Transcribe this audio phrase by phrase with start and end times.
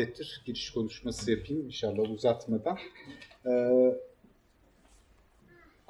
[0.00, 0.42] adettir.
[0.46, 2.78] Giriş konuşması yapayım inşallah uzatmadan.
[3.46, 3.50] Ee,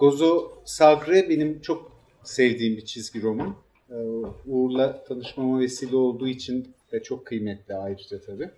[0.00, 1.92] Gozo Sagre benim çok
[2.24, 3.54] sevdiğim bir çizgi roman.
[3.90, 3.94] Ee,
[4.46, 8.50] Uğur'la tanışmama vesile olduğu için de çok kıymetli ayrıca tabii.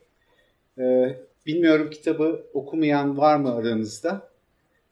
[0.79, 4.29] Ee, bilmiyorum kitabı okumayan var mı aranızda?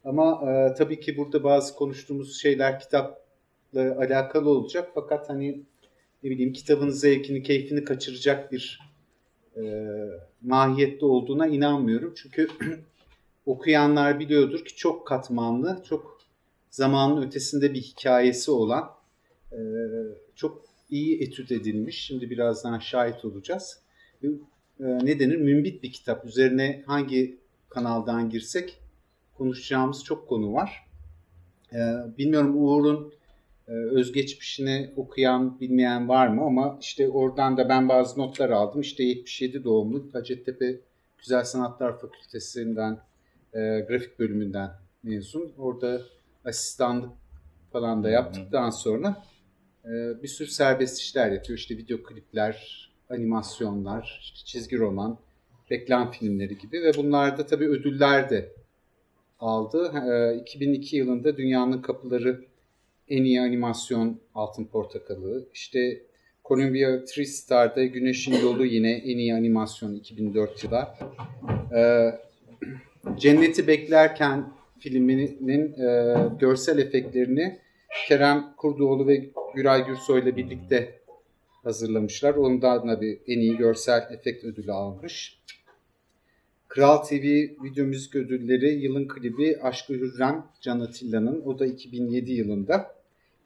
[0.04, 4.90] Ama e, tabii ki burada bazı konuştuğumuz şeyler kitapla alakalı olacak.
[4.94, 5.60] Fakat hani
[6.22, 8.80] ne bileyim kitabın zevkini, keyfini kaçıracak bir
[9.56, 9.62] e,
[10.42, 12.14] mahiyette olduğuna inanmıyorum.
[12.16, 12.48] Çünkü
[13.46, 16.19] okuyanlar biliyordur ki çok katmanlı, çok
[16.70, 18.90] zamanın ötesinde bir hikayesi olan,
[19.52, 19.58] e,
[20.34, 22.04] çok iyi etüt edilmiş.
[22.04, 23.78] Şimdi birazdan şahit olacağız.
[24.24, 24.28] E,
[24.80, 25.36] ne denir?
[25.36, 26.26] Mümbit bir kitap.
[26.26, 28.78] Üzerine hangi kanaldan girsek
[29.38, 30.86] konuşacağımız çok konu var.
[31.72, 31.78] E,
[32.18, 33.12] bilmiyorum Uğur'un
[33.68, 38.80] e, özgeçmişini okuyan, bilmeyen var mı ama işte oradan da ben bazı notlar aldım.
[38.80, 40.80] İşte 77 doğumlu Hacettepe
[41.18, 42.98] Güzel Sanatlar Fakültesinden,
[43.54, 44.70] e, grafik bölümünden
[45.02, 45.52] mezun.
[45.58, 46.02] Orada
[46.44, 47.10] asistanlık
[47.72, 49.24] falan da yaptıktan sonra
[49.84, 51.58] e, bir sürü serbest işler yapıyor.
[51.58, 55.18] İşte video klipler, animasyonlar, işte çizgi roman,
[55.70, 58.52] reklam filmleri gibi ve bunlarda tabii ödüller de
[59.38, 59.92] aldı.
[60.36, 62.44] E, 2002 yılında Dünyanın Kapıları
[63.08, 65.48] en iyi animasyon Altın Portakalı.
[65.54, 66.02] İşte
[66.44, 70.98] Columbia TriStar'da Güneşin Yolu yine en iyi animasyon 2004 yıla.
[71.74, 72.10] Ee,
[73.16, 77.58] Cenneti Beklerken filminin e, görsel efektlerini
[78.08, 81.00] Kerem Kurdoğlu ve Güray Gürsoy ile birlikte
[81.62, 82.34] hazırlamışlar.
[82.34, 85.40] Ondan da bir en iyi görsel efekt ödülü almış.
[86.68, 87.24] Kral TV
[87.64, 91.42] video müzik ödülleri yılın klibi Aşkı Hürrem Can Atilla'nın.
[91.44, 92.94] O da 2007 yılında.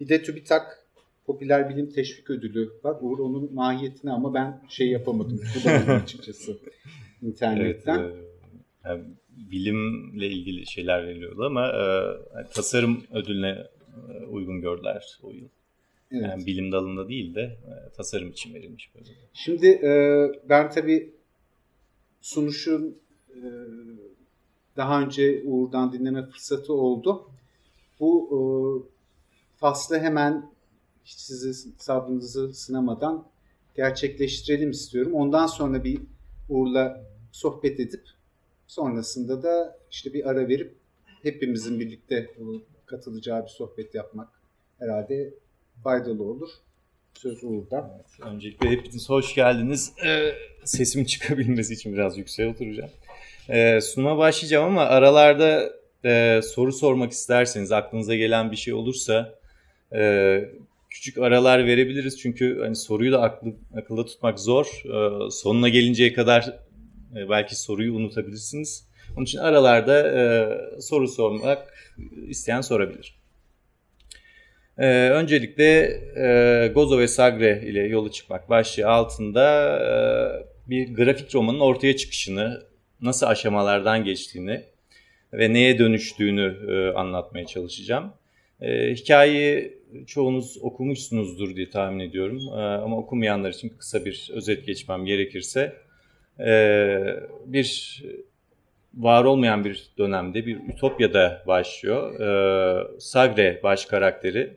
[0.01, 0.85] Bir de TÜBİTAK
[1.27, 2.97] Popüler Bilim Teşvik Ödülü var.
[3.01, 5.41] Uğur onun mahiyetini ama ben şey yapamadım.
[5.89, 6.59] Açıkçası
[7.23, 7.99] internetten.
[7.99, 8.15] Evet,
[8.85, 9.05] e, yani
[9.37, 11.83] bilimle ilgili şeyler veriliyordu ama e,
[12.55, 13.67] tasarım ödülüne
[14.09, 15.49] e, uygun gördüler o yıl.
[16.11, 16.25] Evet.
[16.25, 19.07] Yani bilim dalında değil de e, tasarım için verilmiş böyle.
[19.33, 19.93] Şimdi e,
[20.49, 21.15] ben tabii
[22.21, 22.99] sunuşun
[23.31, 23.43] e,
[24.77, 27.31] daha önce Uğur'dan dinleme fırsatı oldu.
[28.01, 28.39] Bu e,
[29.57, 30.51] faslı hemen
[31.05, 33.27] hiç sizi sabrınızı sınamadan
[33.77, 35.15] gerçekleştirelim istiyorum.
[35.15, 36.01] Ondan sonra bir
[36.49, 38.14] Uğur'la sohbet edip
[38.75, 40.75] sonrasında da işte bir ara verip
[41.23, 42.31] hepimizin birlikte
[42.87, 44.29] katılacağı bir sohbet yapmak
[44.79, 45.35] herhalde
[45.85, 46.49] faydalı olur.
[47.15, 47.91] Söz Uğur'da.
[47.97, 49.93] Evet, öncelikle hepiniz hoş geldiniz.
[50.07, 50.33] Ee,
[50.65, 52.91] sesimin çıkabilmesi için biraz yükseğe oturacağım.
[53.49, 55.73] Ee, sunuma başlayacağım ama aralarda
[56.05, 59.39] e, soru sormak isterseniz, aklınıza gelen bir şey olursa
[59.93, 60.41] e,
[60.91, 62.19] küçük aralar verebiliriz.
[62.19, 64.67] Çünkü hani soruyu da aklı, akılda tutmak zor.
[64.85, 66.65] E, sonuna gelinceye kadar
[67.17, 68.89] e, belki soruyu unutabilirsiniz.
[69.17, 70.23] Onun için aralarda e,
[70.81, 71.75] soru sormak
[72.29, 73.15] isteyen sorabilir.
[74.79, 76.01] E, öncelikle
[76.75, 79.45] Gozo ve Sagre ile yola çıkmak başlığı altında
[80.67, 82.63] bir grafik romanın ortaya çıkışını,
[83.01, 84.63] nasıl aşamalardan geçtiğini
[85.33, 88.13] ve neye dönüştüğünü anlatmaya çalışacağım.
[88.61, 92.49] E, hikayeyi çoğunuz okumuşsunuzdur diye tahmin ediyorum.
[92.53, 95.84] Ama okumayanlar için kısa bir özet geçmem gerekirse
[96.41, 98.03] e, bir
[98.95, 102.21] var olmayan bir dönemde bir ütopyada başlıyor.
[102.21, 104.57] E, Sagre baş karakteri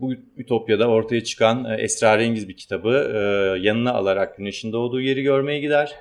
[0.00, 3.18] bu ütopyada ortaya çıkan e, esrarengiz bir kitabı e,
[3.66, 5.94] yanına alarak güneşin doğduğu yeri görmeye gider.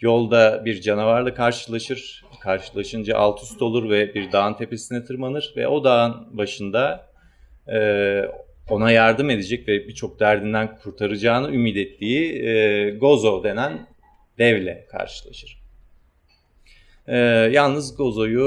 [0.00, 2.24] Yolda bir canavarla karşılaşır.
[2.40, 7.06] Karşılaşınca alt üst olur ve bir dağın tepesine tırmanır ve o dağın başında
[7.68, 7.78] e,
[8.70, 13.86] ona yardım edecek ve birçok derdinden kurtaracağını ümit ettiği e, Gozo denen
[14.38, 15.58] devle karşılaşır.
[17.06, 17.16] E,
[17.52, 18.46] yalnız Gozo'yu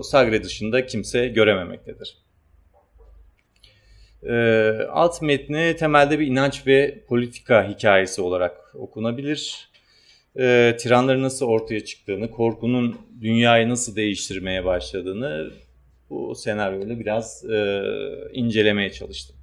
[0.00, 2.18] e, Sagre dışında kimse görememektedir.
[4.22, 4.34] E,
[4.90, 9.68] alt metni temelde bir inanç ve politika hikayesi olarak okunabilir
[10.38, 15.50] e, tiranların nasıl ortaya çıktığını, korkunun dünyayı nasıl değiştirmeye başladığını
[16.10, 17.82] bu senaryoyla biraz e,
[18.32, 19.36] incelemeye çalıştım.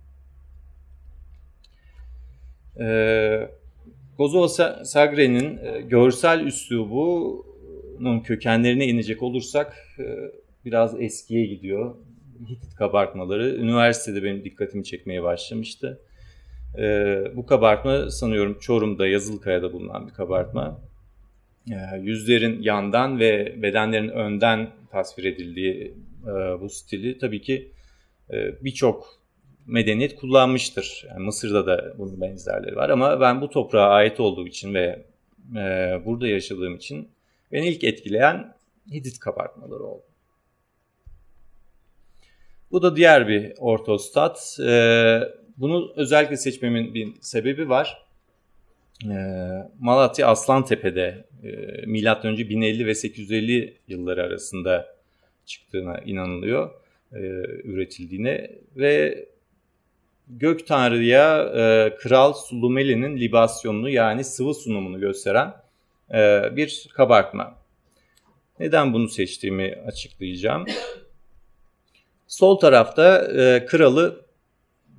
[2.79, 3.49] E,
[4.17, 4.47] Gozo
[4.83, 10.03] Sagre'nin e, görsel üslubunun kökenlerine inecek olursak e,
[10.65, 11.95] biraz eskiye gidiyor.
[12.49, 15.99] Hitit kabartmaları üniversitede benim dikkatimi çekmeye başlamıştı.
[16.77, 16.83] E,
[17.35, 20.81] bu kabartma sanıyorum Çorum'da, Yazılkaya'da bulunan bir kabartma.
[21.71, 25.93] E, yüzlerin yandan ve bedenlerin önden tasvir edildiği
[26.23, 27.71] e, bu stili tabii ki
[28.33, 29.23] e, birçok
[29.65, 31.05] medeniyet kullanmıştır.
[31.09, 35.05] Yani Mısır'da da bunun benzerleri var ama ben bu toprağa ait olduğu için ve
[35.55, 35.61] e,
[36.05, 37.09] burada yaşadığım için
[37.51, 38.53] beni ilk etkileyen
[38.91, 40.03] Hitit kabartmaları oldu.
[42.71, 44.57] Bu da diğer bir ortostat.
[44.67, 45.19] E,
[45.57, 48.05] bunu özellikle seçmemin bir sebebi var.
[49.05, 49.15] E,
[49.79, 51.49] Malatya Aslantepe'de e,
[51.85, 52.37] M.Ö.
[52.37, 54.92] 1050 ve 850 yılları arasında
[55.45, 56.69] çıktığına inanılıyor,
[57.13, 57.19] e,
[57.63, 59.25] üretildiğine ve
[60.27, 65.53] gök tanrıya e, Kral Sulumeli'nin libasyonunu yani sıvı sunumunu gösteren
[66.13, 67.55] e, bir kabartma.
[68.59, 70.65] Neden bunu seçtiğimi açıklayacağım.
[72.27, 74.23] Sol tarafta e, kralı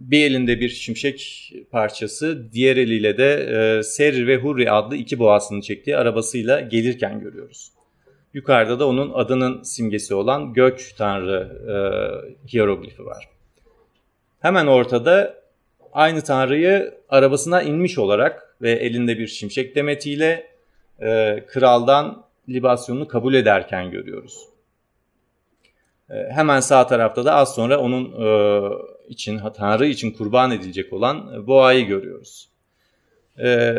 [0.01, 5.63] bir elinde bir şimşek parçası, diğer eliyle de e, Serri ve Hurri adlı iki boğasını
[5.63, 7.74] çektiği arabasıyla gelirken görüyoruz.
[8.35, 11.77] Yukarıda da onun adının simgesi olan gök tanrı e,
[12.53, 13.29] hieroglifi var.
[14.41, 15.35] Hemen ortada
[15.93, 20.47] aynı tanrıyı arabasına inmiş olarak ve elinde bir şimşek demetiyle
[21.01, 24.41] e, kraldan libasyonunu kabul ederken görüyoruz.
[26.11, 28.29] E, hemen sağ tarafta da az sonra onun e,
[29.09, 32.49] için, Tanrı için kurban edilecek olan boğayı görüyoruz.
[33.39, 33.75] E,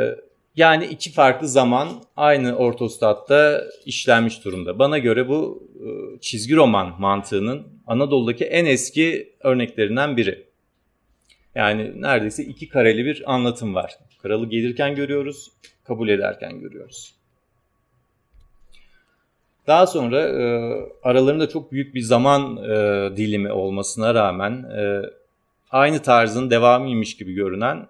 [0.55, 4.79] yani iki farklı zaman aynı ortostatta işlenmiş durumda.
[4.79, 10.45] Bana göre bu e, çizgi roman mantığının Anadolu'daki en eski örneklerinden biri.
[11.55, 13.93] Yani neredeyse iki kareli bir anlatım var.
[14.21, 15.51] Kralı gelirken görüyoruz,
[15.83, 17.15] kabul ederken görüyoruz.
[19.67, 20.43] Daha sonra e,
[21.03, 22.69] aralarında çok büyük bir zaman e,
[23.17, 24.65] dilimi olmasına rağmen
[25.71, 27.87] aynı tarzın devamıymış gibi görünen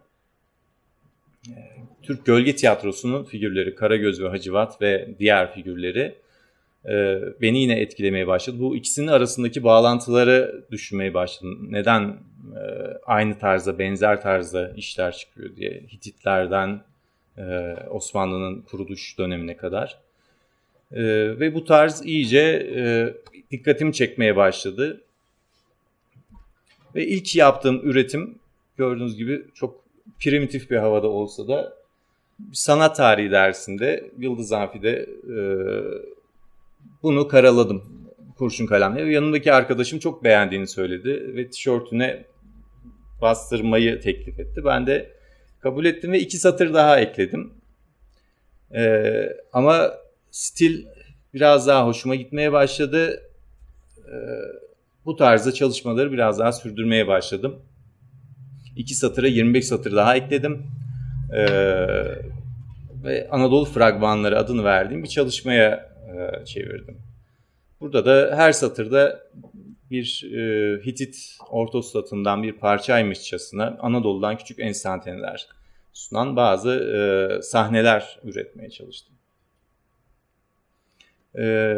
[2.05, 6.15] Türk Gölge Tiyatrosu'nun figürleri Karagöz ve Hacivat ve diğer figürleri
[6.85, 8.59] e, beni yine etkilemeye başladı.
[8.59, 11.67] Bu ikisinin arasındaki bağlantıları düşünmeye başladım.
[11.71, 12.03] Neden
[12.55, 12.63] e,
[13.05, 15.83] aynı tarzda, benzer tarzda işler çıkıyor diye.
[15.93, 16.81] Hititlerden
[17.37, 19.97] e, Osmanlı'nın kuruluş dönemine kadar.
[20.91, 21.03] E,
[21.39, 23.13] ve bu tarz iyice e,
[23.51, 25.01] dikkatimi çekmeye başladı.
[26.95, 28.39] Ve ilk yaptığım üretim
[28.77, 29.83] gördüğünüz gibi çok
[30.19, 31.84] primitif bir havada olsa da
[32.53, 35.37] sanat tarihi dersinde Yıldız Amfi'de e,
[37.03, 37.83] bunu karaladım
[38.37, 39.13] kurşun kalemle.
[39.13, 42.25] Yanımdaki arkadaşım çok beğendiğini söyledi ve tişörtüne
[43.21, 44.65] bastırmayı teklif etti.
[44.65, 45.11] Ben de
[45.59, 47.53] kabul ettim ve iki satır daha ekledim.
[48.75, 49.91] Ee, ama
[50.31, 50.85] stil
[51.33, 53.21] biraz daha hoşuma gitmeye başladı.
[53.97, 54.11] Ee,
[55.05, 57.59] bu tarzda çalışmaları biraz daha sürdürmeye başladım.
[58.75, 60.63] İki satıra 25 satır daha ekledim.
[61.33, 61.45] Ee,
[63.03, 66.97] ve Anadolu Fragmanları adını verdiğim bir çalışmaya e, çevirdim.
[67.81, 69.19] Burada da her satırda
[69.91, 75.47] bir e, Hitit ortostatından bir parçaymışçasına Anadolu'dan küçük enstantaneler
[75.93, 79.15] sunan bazı e, sahneler üretmeye çalıştım.
[81.37, 81.75] E,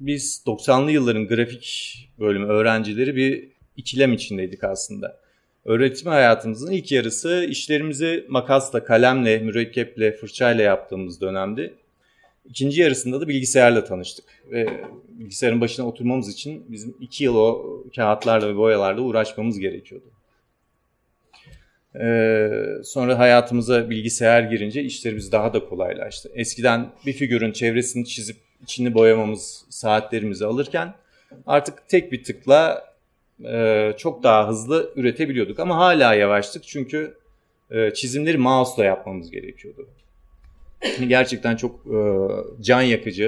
[0.00, 5.23] biz 90'lı yılların grafik bölümü öğrencileri bir ikilem içindeydik aslında.
[5.64, 11.74] Öğretim hayatımızın ilk yarısı işlerimizi makasla, kalemle, mürekkeple, fırçayla yaptığımız dönemdi.
[12.48, 14.24] İkinci yarısında da bilgisayarla tanıştık.
[14.50, 14.66] Ve
[15.08, 20.06] bilgisayarın başına oturmamız için bizim iki yıl o kağıtlarla ve boyalarla uğraşmamız gerekiyordu.
[22.00, 22.50] Ee,
[22.84, 26.30] sonra hayatımıza bilgisayar girince işlerimiz daha da kolaylaştı.
[26.34, 30.94] Eskiden bir figürün çevresini çizip içini boyamamız saatlerimizi alırken
[31.46, 32.93] artık tek bir tıkla
[33.44, 35.60] e, çok daha hızlı üretebiliyorduk.
[35.60, 37.16] Ama hala yavaştık çünkü
[37.70, 39.88] e, çizimleri mouse'la yapmamız gerekiyordu.
[41.08, 41.98] Gerçekten çok e,
[42.60, 43.24] can yakıcı,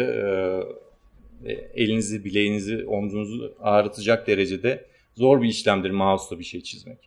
[1.44, 4.84] e, elinizi, bileğinizi, omzunuzu ağrıtacak derecede
[5.14, 6.98] zor bir işlemdir mouse'la bir şey çizmek.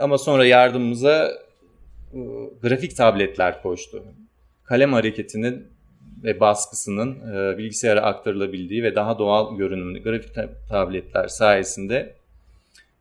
[0.00, 1.32] Ama sonra yardımımıza
[2.62, 4.04] grafik tabletler koştu.
[4.64, 5.66] Kalem hareketinin
[6.24, 10.34] ve baskısının e, bilgisayara aktarılabildiği ve daha doğal görünümlü grafik
[10.68, 12.14] tabletler sayesinde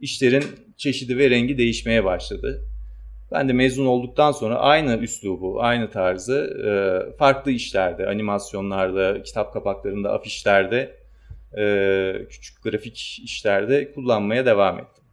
[0.02, 0.44] işlerin
[0.78, 2.62] çeşidi ve rengi değişmeye başladı.
[3.32, 6.36] Ben de mezun olduktan sonra aynı üslubu, aynı tarzı
[6.66, 6.72] e,
[7.18, 10.96] farklı işlerde, animasyonlarda, kitap kapaklarında, afişlerde,
[11.58, 15.04] e, küçük grafik işlerde kullanmaya devam ettim.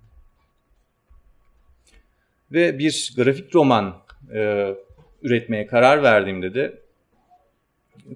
[2.52, 3.96] Ve bir grafik roman
[4.34, 4.74] e,
[5.22, 6.85] üretmeye karar verdiğimde de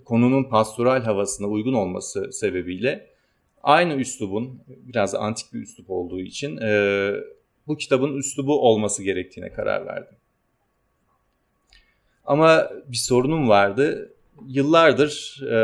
[0.04, 3.11] konunun pastoral havasına uygun olması sebebiyle
[3.62, 7.12] aynı üslubun biraz antik bir üslup olduğu için e,
[7.66, 10.16] bu kitabın üslubu olması gerektiğine karar verdim.
[12.25, 14.14] Ama bir sorunum vardı.
[14.47, 15.56] Yıllardır e,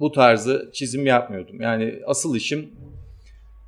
[0.00, 1.60] bu tarzı çizim yapmıyordum.
[1.60, 2.70] Yani asıl işim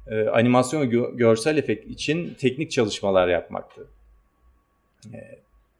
[0.07, 3.87] e, animasyon ve gö- görsel efekt için teknik çalışmalar yapmaktı.
[5.12, 5.19] E,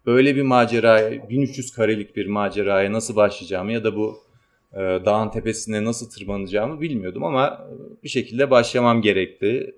[0.09, 4.25] böyle bir maceraya, 1300 karelik bir maceraya nasıl başlayacağımı ya da bu
[4.73, 7.69] e, dağın tepesine nasıl tırmanacağımı bilmiyordum ama
[8.05, 9.75] bir şekilde başlamam gerekti.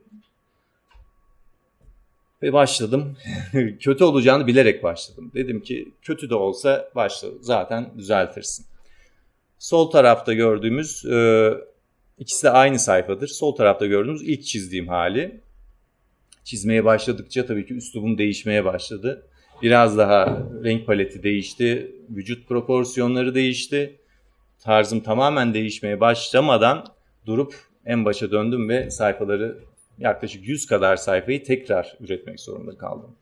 [2.42, 3.16] Ve başladım.
[3.80, 5.32] kötü olacağını bilerek başladım.
[5.34, 8.66] Dedim ki kötü de olsa başla zaten düzeltirsin.
[9.58, 11.50] Sol tarafta gördüğümüz e,
[12.18, 13.28] ikisi de aynı sayfadır.
[13.28, 15.40] Sol tarafta gördüğümüz ilk çizdiğim hali.
[16.44, 19.29] Çizmeye başladıkça tabii ki üslubum değişmeye başladı.
[19.62, 23.96] Biraz daha renk paleti değişti, vücut proporsiyonları değişti.
[24.58, 26.84] Tarzım tamamen değişmeye başlamadan
[27.26, 27.54] durup
[27.86, 29.58] en başa döndüm ve sayfaları
[29.98, 33.16] yaklaşık 100 kadar sayfayı tekrar üretmek zorunda kaldım.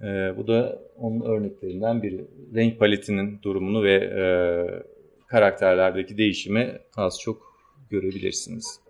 [0.00, 2.24] Ee, bu da onun örneklerinden biri.
[2.54, 4.24] Renk paletinin durumunu ve e,
[5.26, 7.54] karakterlerdeki değişimi az çok
[7.90, 8.80] görebilirsiniz.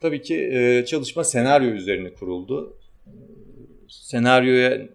[0.00, 2.76] Tabii ki e, çalışma senaryo üzerine kuruldu.
[3.88, 4.88] Senaryoya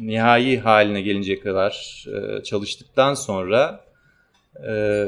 [0.00, 3.84] nihai haline gelinceye kadar e, çalıştıktan sonra
[4.68, 5.06] e,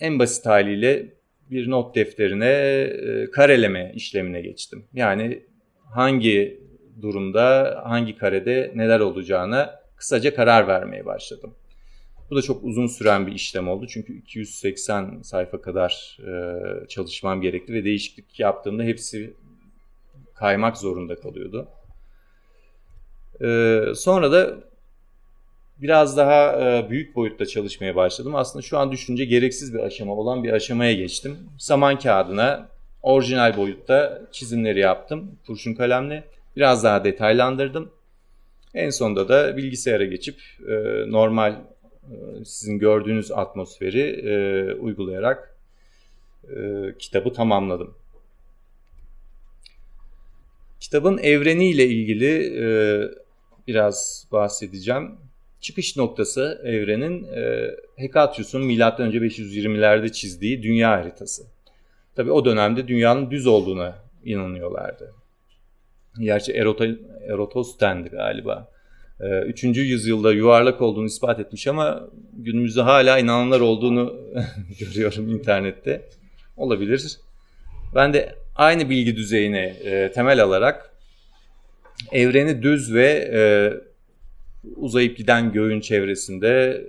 [0.00, 1.14] en basit haliyle
[1.50, 4.84] bir not defterine e, kareleme işlemine geçtim.
[4.94, 5.42] Yani
[5.90, 6.60] hangi
[7.02, 11.54] durumda, hangi karede neler olacağına kısaca karar vermeye başladım.
[12.30, 13.86] Bu da çok uzun süren bir işlem oldu.
[13.86, 19.34] Çünkü 280 sayfa kadar e, çalışmam gerekti ve değişiklik yaptığımda hepsi
[20.34, 21.68] kaymak zorunda kalıyordu.
[23.40, 24.54] E, sonra da
[25.78, 28.34] biraz daha e, büyük boyutta çalışmaya başladım.
[28.36, 31.38] Aslında şu an düşünce gereksiz bir aşama olan bir aşamaya geçtim.
[31.58, 32.68] Saman kağıdına
[33.02, 36.24] orijinal boyutta çizimleri yaptım kurşun kalemle.
[36.56, 37.90] Biraz daha detaylandırdım.
[38.74, 40.72] En sonunda da bilgisayara geçip e,
[41.10, 45.56] normal e, sizin gördüğünüz atmosferi e, uygulayarak
[46.50, 46.58] e,
[46.98, 47.94] kitabı tamamladım.
[50.80, 52.64] Kitabın evreniyle ilgili e,
[53.66, 55.16] biraz bahsedeceğim.
[55.60, 58.74] Çıkış noktası evrenin e, Hekatius'un M.Ö.
[58.74, 61.42] 520'lerde çizdiği dünya haritası.
[62.16, 65.14] Tabi o dönemde dünyanın düz olduğuna inanıyorlardı.
[66.20, 66.52] Gerçi
[67.28, 68.72] Eratosthenes'di galiba.
[69.46, 69.64] 3.
[69.64, 74.16] yüzyılda yuvarlak olduğunu ispat etmiş ama günümüzde hala inananlar olduğunu
[74.80, 76.08] görüyorum internette.
[76.56, 77.18] Olabilir.
[77.94, 80.91] Ben de aynı bilgi düzeyine e, temel alarak
[82.12, 83.42] evreni düz ve e,
[84.76, 86.82] uzayıp giden göğün çevresinde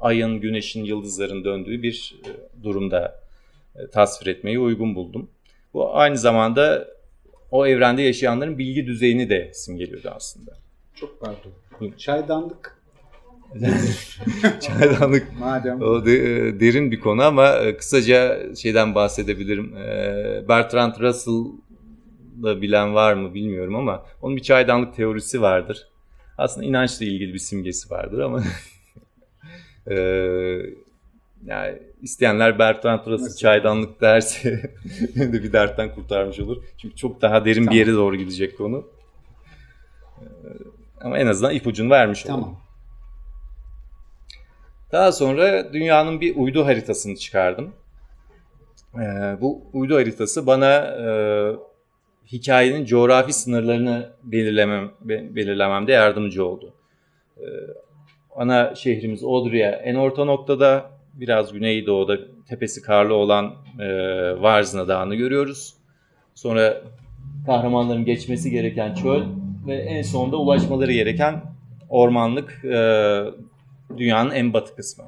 [0.00, 3.20] ayın, güneşin, yıldızların döndüğü bir e, durumda
[3.76, 5.30] e, tasvir etmeyi uygun buldum.
[5.74, 6.88] Bu aynı zamanda
[7.50, 10.52] o evrende yaşayanların bilgi düzeyini de simgeliyordu aslında.
[10.94, 11.92] Çok pardon.
[11.98, 12.76] Çaydanlık.
[14.60, 15.38] Çaydanlık.
[15.38, 15.82] Madem.
[15.82, 19.74] O de, e, derin bir konu ama kısaca şeyden bahsedebilirim.
[20.48, 20.94] Bertrand
[22.36, 25.88] Russell'da bilen var mı bilmiyorum ama onun bir çaydanlık teorisi vardır.
[26.38, 28.42] Aslında inançla ilgili bir simgesi vardır ama
[31.46, 34.52] yani isteyenler Bertrand Russell çaydanlık derse
[35.14, 36.64] de bir dertten kurtarmış olur.
[36.78, 37.74] Çünkü çok daha derin tamam.
[37.74, 38.84] bir yere doğru gidecek konu.
[41.00, 42.40] Ama en azından ipucunu vermiş oldum.
[42.40, 42.60] Tamam.
[44.92, 47.72] Daha sonra dünyanın bir uydu haritasını çıkardım.
[48.94, 51.06] Ee, bu uydu haritası bana e,
[52.32, 56.72] hikayenin coğrafi sınırlarını belirlemem, belirlememde yardımcı oldu.
[57.38, 57.42] Ee,
[58.36, 62.18] ana şehrimiz Odria en orta noktada, biraz güneydoğuda
[62.48, 63.86] tepesi karlı olan e,
[64.42, 65.74] Varzna Dağı'nı görüyoruz.
[66.34, 66.82] Sonra
[67.46, 69.22] kahramanların geçmesi gereken çöl
[69.66, 71.42] ve en sonunda ulaşmaları gereken
[71.88, 72.78] ormanlık e,
[73.96, 75.04] dünyanın en batı kısmı.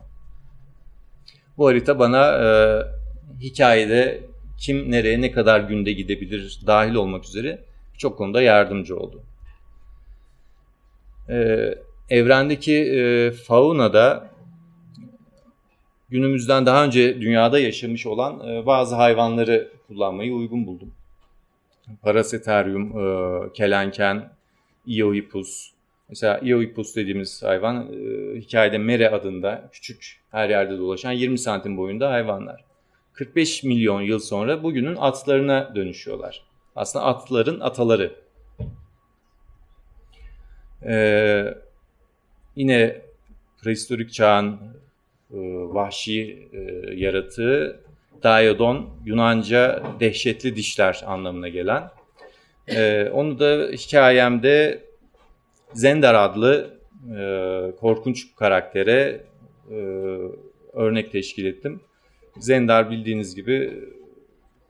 [1.59, 2.49] Bu harita bana e,
[3.41, 4.21] hikayede
[4.59, 7.59] kim nereye ne kadar günde gidebilir dahil olmak üzere
[7.99, 9.23] çok konuda yardımcı oldu.
[11.29, 11.75] E,
[12.11, 14.31] evrendeki e, fauna da
[16.09, 20.93] günümüzden daha önce dünyada yaşamış olan e, bazı hayvanları kullanmayı uygun buldum.
[22.03, 24.31] Paraseterium, e, kelenken,
[24.87, 25.71] Iohippus.
[26.09, 27.97] Mesela Iohippus dediğimiz hayvan e,
[28.41, 32.68] hikayede Mere adında küçük her yerde dolaşan 20 santim boyunda hayvanlar.
[33.19, 36.43] 45 milyon yıl sonra bugünün atlarına dönüşüyorlar.
[36.77, 38.13] Aslında atların ataları.
[40.87, 41.55] Ee,
[42.57, 43.03] yine
[43.63, 44.53] prehistorik çağın
[45.31, 45.39] e,
[45.75, 46.59] vahşi e,
[46.95, 47.81] yaratığı
[48.23, 51.91] Diodon Yunanca dehşetli dişler anlamına gelen.
[52.69, 54.85] E, onu da hikayemde
[55.73, 56.79] Zendar adlı
[57.19, 59.25] e, korkunç karaktere
[59.71, 59.75] e,
[60.73, 61.81] örnek teşkil ettim.
[62.39, 63.85] Zendar bildiğiniz gibi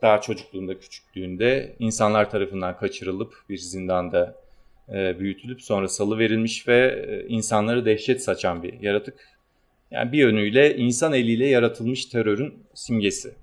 [0.03, 4.35] daha çocukluğunda, küçüklüğünde insanlar tarafından kaçırılıp bir zindanda
[4.93, 9.39] e, büyütülüp sonra salı verilmiş ve e, insanları dehşet saçan bir yaratık.
[9.91, 13.35] Yani bir yönüyle insan eliyle yaratılmış terörün simgesi.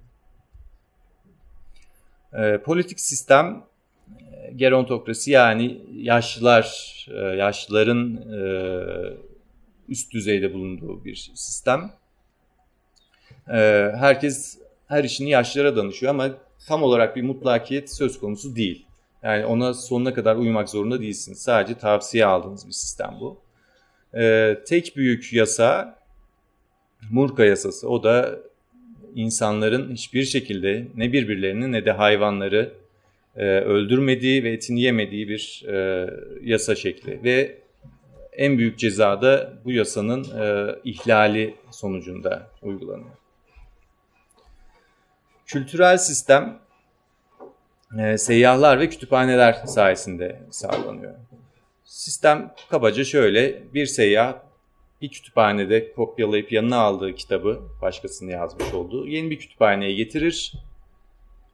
[2.34, 3.64] E, politik sistem
[4.10, 8.40] e, gerontokrasi yani yaşlılar, e, yaşlıların e,
[9.90, 11.92] üst düzeyde bulunduğu bir sistem.
[13.54, 16.30] E, herkes her işini yaşlılara danışıyor ama
[16.68, 18.86] tam olarak bir mutlakiyet söz konusu değil.
[19.24, 21.42] Yani ona sonuna kadar uymak zorunda değilsiniz.
[21.42, 23.38] Sadece tavsiye aldığınız bir sistem bu.
[24.18, 26.00] Ee, tek büyük yasa
[27.12, 27.90] Murka yasası.
[27.90, 28.40] O da
[29.16, 32.74] insanların hiçbir şekilde ne birbirlerini ne de hayvanları
[33.36, 36.10] e, öldürmediği ve etini yemediği bir e,
[36.44, 37.24] yasa şekli.
[37.24, 37.58] Ve
[38.34, 43.25] en büyük ceza da bu yasanın e, ihlali sonucunda uygulanıyor.
[45.46, 46.60] Kültürel sistem
[48.00, 51.14] e, seyyahlar ve kütüphaneler sayesinde sağlanıyor.
[51.84, 54.36] Sistem kabaca şöyle, bir seyyah
[55.02, 60.54] bir kütüphanede kopyalayıp yanına aldığı kitabı, başkasının yazmış olduğu, yeni bir kütüphaneye getirir,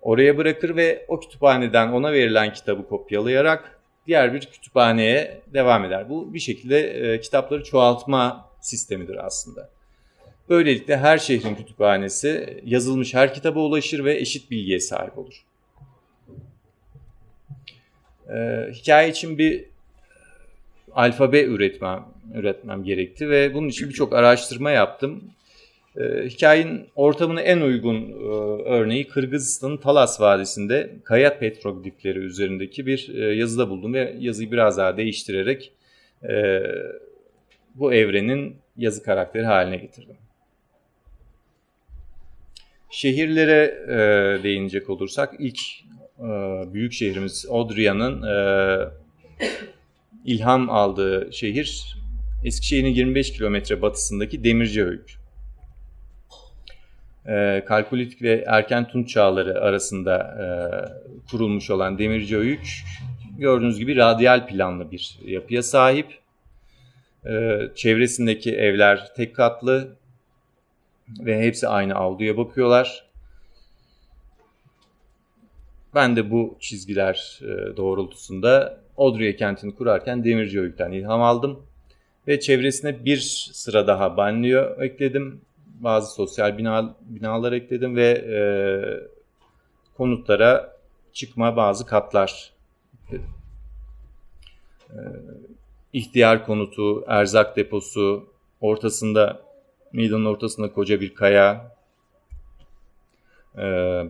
[0.01, 6.09] oraya bırakır ve o kütüphaneden ona verilen kitabı kopyalayarak diğer bir kütüphaneye devam eder.
[6.09, 9.69] Bu bir şekilde e, kitapları çoğaltma sistemidir aslında.
[10.51, 15.45] Böylelikle her şehrin kütüphanesi yazılmış her kitaba ulaşır ve eşit bilgiye sahip olur.
[18.29, 19.65] Ee, hikaye için bir
[20.91, 25.23] alfabe üretmem üretmem gerekti ve bunun için birçok araştırma yaptım.
[25.97, 28.13] Ee, hikayenin ortamına en uygun e,
[28.63, 34.97] örneği Kırgızistan'ın Talas Vadisi'nde kaya petroglifleri üzerindeki bir e, yazıda buldum ve yazıyı biraz daha
[34.97, 35.71] değiştirerek
[36.29, 36.63] e,
[37.75, 40.15] bu evrenin yazı karakteri haline getirdim.
[42.91, 45.59] Şehirlere e, değinecek olursak ilk
[46.19, 46.23] e,
[46.73, 48.77] büyük şehrimiz Odrya'nın e,
[50.25, 51.97] ilham aldığı şehir
[52.43, 55.17] Eskişehir'in 25 kilometre batısındaki Demirciöğük.
[57.27, 60.45] E, Kalkolitik ve erken Tunç çağları arasında e,
[61.31, 62.83] kurulmuş olan Demirciöğük
[63.37, 66.07] gördüğünüz gibi radyal planlı bir yapıya sahip.
[67.25, 69.95] E, çevresindeki evler tek katlı
[71.19, 73.05] ve hepsi aynı avluya bakıyorlar.
[75.95, 81.59] Ben de bu çizgiler e, doğrultusunda Odrya kentini kurarken Demirci Öğüt'ten ilham aldım.
[82.27, 85.41] Ve çevresine bir sıra daha banliyö ekledim.
[85.79, 88.39] Bazı sosyal bina, binalar ekledim ve e,
[89.97, 90.77] konutlara
[91.13, 92.53] çıkma bazı katlar
[93.05, 93.29] ekledim.
[94.89, 94.97] E,
[95.93, 98.29] ihtiyar konutu, erzak deposu,
[98.61, 99.41] ortasında,
[99.93, 101.75] meydanın ortasında koca bir kaya,
[103.57, 103.61] e,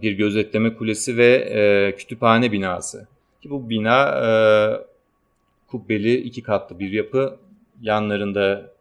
[0.02, 3.08] bir gözetleme kulesi ve e, kütüphane binası.
[3.42, 4.32] Ki bu bina e,
[5.68, 7.40] kubbeli iki katlı bir yapı.
[7.82, 8.72] Yanlarında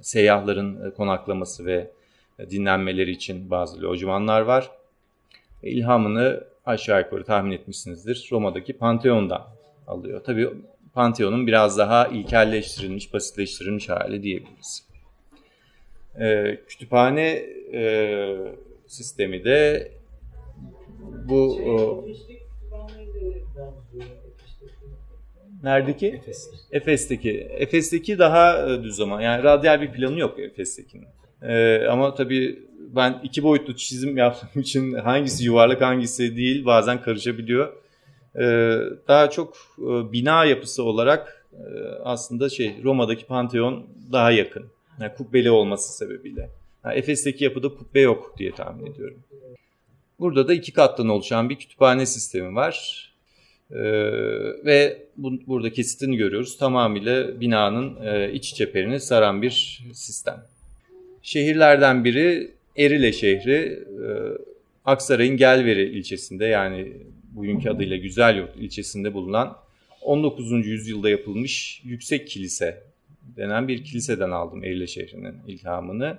[0.00, 1.90] seyyahların konaklaması ve
[2.50, 4.70] dinlenmeleri için bazı lojmanlar var.
[5.62, 8.28] İlhamını aşağı yukarı tahmin etmişsinizdir.
[8.32, 9.46] Roma'daki Pantheon'dan
[9.86, 10.24] alıyor.
[10.24, 10.48] Tabii
[10.94, 14.91] Pantheon'un biraz daha ilkelleştirilmiş, basitleştirilmiş hali diyebiliriz.
[16.20, 17.28] Ee, kütüphane
[17.72, 18.36] e,
[18.86, 19.92] sistemi de
[21.28, 22.04] bu o,
[25.62, 26.06] Neredeki?
[26.06, 26.50] Efes.
[26.72, 27.30] Efes'teki.
[27.50, 31.06] Efes'teki daha e, düz ama yani radyal bir planı yok Efes'tekinin.
[31.42, 37.72] Ee, ama tabii ben iki boyutlu çizim yaptığım için hangisi yuvarlak hangisi değil bazen karışabiliyor.
[38.36, 41.64] Ee, daha çok e, bina yapısı olarak e,
[42.04, 44.66] aslında şey Roma'daki Pantheon daha yakın.
[45.00, 46.50] Yani kubbeli olması sebebiyle.
[46.84, 49.22] Yani Efes'teki yapıda kubbe yok diye tahmin ediyorum.
[50.20, 53.08] Burada da iki kattan oluşan bir kütüphane sistemi var.
[53.70, 53.78] Ee,
[54.64, 56.58] ve bu, burada kesitini görüyoruz.
[56.58, 60.44] Tamamıyla binanın e, iç çeperini saran bir sistem.
[61.22, 63.84] Şehirlerden biri Erile şehri.
[64.04, 64.06] E,
[64.84, 66.92] Aksaray'ın Gelveri ilçesinde yani
[67.32, 69.56] bugünkü adıyla Güzelyurt ilçesinde bulunan
[70.02, 70.66] 19.
[70.66, 72.82] yüzyılda yapılmış yüksek kilise
[73.36, 76.18] denen bir kiliseden aldım Erile şehrinin ilhamını.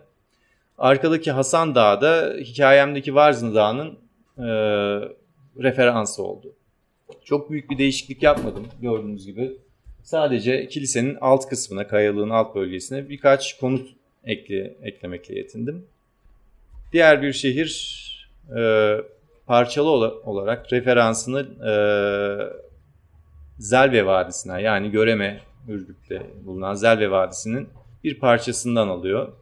[0.77, 3.99] Arkadaki Hasan Dağı da hikayemdeki Varzın Dağı'nın
[4.37, 4.45] e,
[5.63, 6.53] referansı oldu.
[7.23, 9.51] Çok büyük bir değişiklik yapmadım gördüğünüz gibi.
[10.03, 13.89] Sadece kilisenin alt kısmına, kayalığın alt bölgesine birkaç konut
[14.23, 15.85] ekle, eklemekle yetindim.
[16.93, 18.03] Diğer bir şehir
[18.57, 18.95] e,
[19.45, 19.89] parçalı
[20.23, 21.39] olarak referansını
[21.69, 21.73] e,
[23.59, 27.69] Zelve Vadisi'ne yani Göreme Ürgüp'te bulunan Zelve Vadisi'nin
[28.03, 29.33] bir parçasından alıyor.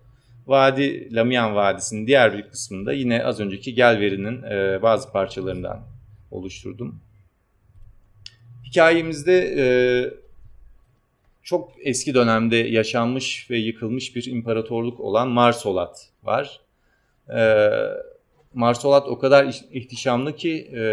[0.48, 5.82] Vadi Lamian Vadisi'nin diğer bir kısmında yine az önceki Gelveri'nin e, bazı parçalarından
[6.32, 7.00] oluşturdum.
[8.66, 9.66] Hikayemizde e,
[11.44, 16.62] çok eski dönemde yaşanmış ve yıkılmış bir imparatorluk olan Marsolat var.
[17.36, 17.70] E,
[18.54, 20.84] Marsolat o kadar ihtişamlı ki e,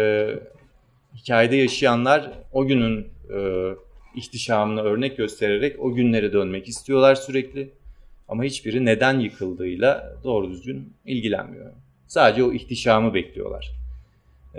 [1.15, 3.69] hikayede yaşayanlar o günün e,
[4.15, 7.69] ihtişamını örnek göstererek o günlere dönmek istiyorlar sürekli.
[8.27, 11.71] Ama hiçbiri neden yıkıldığıyla doğru düzgün ilgilenmiyor.
[12.07, 13.71] Sadece o ihtişamı bekliyorlar.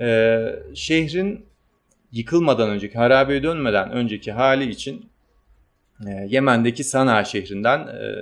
[0.01, 1.47] Ee, şehrin
[2.13, 5.11] yıkılmadan önceki, harabeye dönmeden önceki hali için
[6.07, 8.15] e, Yemen'deki Sana şehrinden e,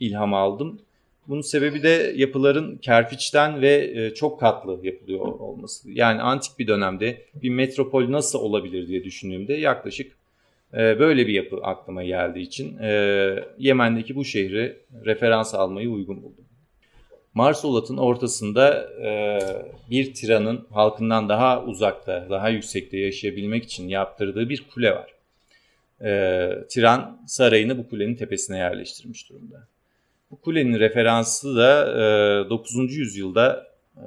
[0.00, 0.80] ilham aldım.
[1.28, 5.90] Bunun sebebi de yapıların kerpiçten ve e, çok katlı yapılıyor olması.
[5.90, 10.12] Yani antik bir dönemde bir metropol nasıl olabilir diye düşündüğümde yaklaşık
[10.74, 16.44] e, böyle bir yapı aklıma geldiği için e, Yemen'deki bu şehri referans almayı uygun buldum.
[17.34, 18.88] Marsolat'ın ortasında
[19.90, 25.14] bir tiranın halkından daha uzakta, daha yüksekte yaşayabilmek için yaptırdığı bir kule var.
[26.68, 29.68] Tiran sarayını bu kulenin tepesine yerleştirmiş durumda.
[30.34, 31.86] Bu kulenin referansı da
[32.46, 32.96] e, 9.
[32.96, 33.66] yüzyılda
[33.96, 34.02] e,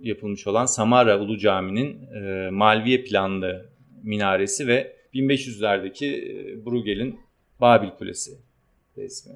[0.00, 3.66] yapılmış olan Samara Ulu Cami'nin e, Malviye planlı
[4.02, 7.20] minaresi ve 1500'lerdeki e, Bruegel'in
[7.60, 8.30] Babil Kulesi
[8.96, 9.32] resmi.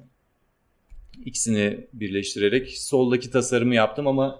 [1.25, 4.39] İkisini birleştirerek soldaki tasarımı yaptım ama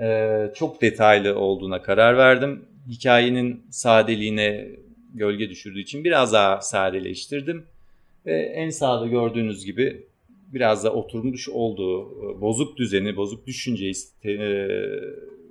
[0.00, 2.64] e, çok detaylı olduğuna karar verdim.
[2.88, 4.68] Hikayenin sadeliğine
[5.14, 7.66] gölge düşürdüğü için biraz daha sadeleştirdim.
[8.26, 10.08] Ve en sağda gördüğünüz gibi
[10.52, 14.68] biraz da oturmuş olduğu e, bozuk düzeni, bozuk düşünceyi te, e,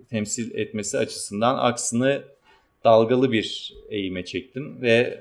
[0.10, 2.24] temsil etmesi açısından aksını
[2.84, 5.20] dalgalı bir eğime çektim ve e,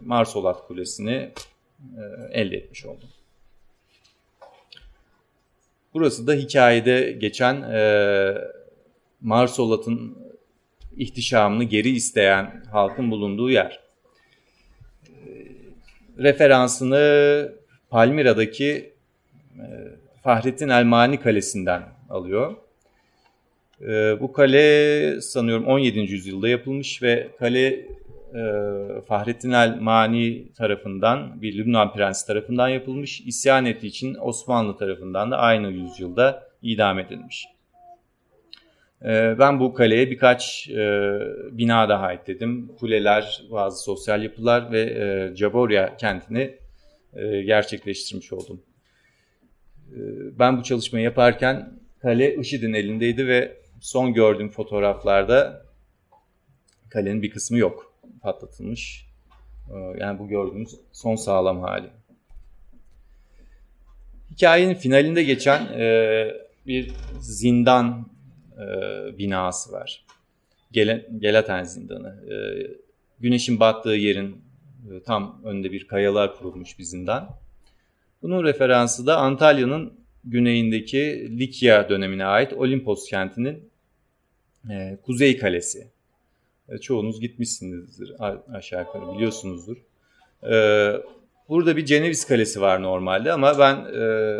[0.00, 1.30] Marsolat Kulesi'ni
[2.32, 3.08] elde etmiş oldum.
[5.94, 8.34] Burası da hikayede geçen e,
[9.20, 10.18] Marsolat'ın
[10.96, 13.80] ihtişamını geri isteyen halkın bulunduğu yer.
[16.18, 17.52] referansını
[17.90, 18.93] Palmira'daki
[20.22, 22.56] Fahrettin Elmani Kalesi'nden alıyor.
[23.80, 25.98] E, bu kale sanıyorum 17.
[25.98, 27.86] yüzyılda yapılmış ve kale e,
[29.08, 33.20] Fahrettin Elmani tarafından bir Lübnan prensi tarafından yapılmış.
[33.20, 37.46] İsyan ettiği için Osmanlı tarafından da aynı yüzyılda idam edilmiş.
[39.38, 40.68] Ben bu kaleye birkaç
[41.52, 42.72] bina daha ekledim.
[42.78, 46.54] Kuleler, bazı sosyal yapılar ve Caborya kentini
[47.46, 48.62] gerçekleştirmiş oldum.
[49.92, 49.98] Ee,
[50.38, 55.66] ben bu çalışmayı yaparken kale IŞİD'in elindeydi ve son gördüğüm fotoğraflarda
[56.90, 57.92] kalenin bir kısmı yok.
[58.22, 59.06] Patlatılmış.
[59.70, 61.86] Ee, yani bu gördüğümüz son sağlam hali.
[64.30, 66.28] Hikayenin finalinde geçen e,
[66.66, 68.06] bir zindan
[68.58, 68.66] e,
[69.18, 70.04] binası var.
[71.18, 72.32] Gelaten zindanı.
[72.32, 72.36] E,
[73.20, 74.44] güneşin battığı yerin
[75.06, 77.43] tam önünde bir kayalığa kurulmuş bir zindan.
[78.24, 79.92] Bunun referansı da Antalya'nın
[80.24, 83.70] güneyindeki Likya dönemine ait Olimpos kentinin
[84.70, 85.88] e, Kuzey Kalesi.
[86.68, 88.14] E, çoğunuz gitmişsinizdir
[88.52, 89.76] aşağı yukarı biliyorsunuzdur.
[90.42, 90.56] E,
[91.48, 94.38] burada bir Ceneviz Kalesi var normalde ama ben e,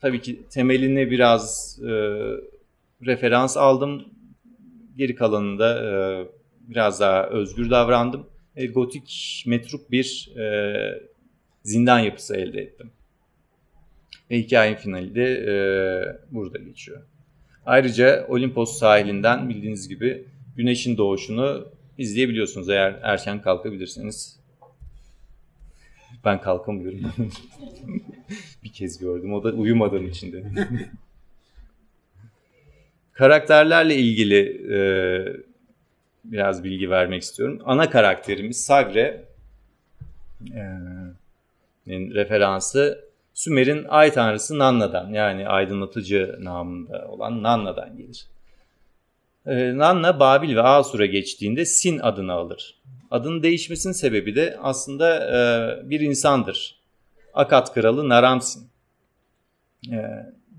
[0.00, 1.90] tabii ki temeline biraz e,
[3.06, 4.04] referans aldım.
[4.96, 5.90] Geri kalanında e,
[6.60, 8.26] biraz daha özgür davrandım.
[8.56, 11.15] E, gotik metruk bir e,
[11.66, 12.90] zindan yapısı elde ettim.
[14.30, 15.54] Ve hikayenin finali de e,
[16.34, 17.02] burada geçiyor.
[17.66, 20.24] Ayrıca Olimpos sahilinden bildiğiniz gibi
[20.56, 24.40] güneşin doğuşunu izleyebiliyorsunuz eğer erken kalkabilirseniz.
[26.24, 27.12] Ben kalkamıyorum.
[28.64, 29.34] bir kez gördüm.
[29.34, 30.44] O da uyumadığım içinde.
[33.12, 34.40] Karakterlerle ilgili
[34.74, 34.78] e,
[36.24, 37.62] biraz bilgi vermek istiyorum.
[37.64, 39.24] Ana karakterimiz Sagre.
[40.54, 40.62] E,
[41.88, 48.26] referansı Sümer'in ay tanrısı Nanna'dan yani aydınlatıcı namında olan Nanna'dan gelir.
[49.46, 52.74] Ee, Nanna Babil ve Asur'a geçtiğinde Sin adını alır.
[53.10, 56.76] Adının değişmesinin sebebi de aslında e, bir insandır.
[57.34, 58.68] Akat kralı Naramsin.
[59.92, 59.96] E,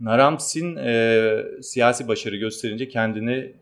[0.02, 3.54] Naramsin e, siyasi başarı gösterince kendini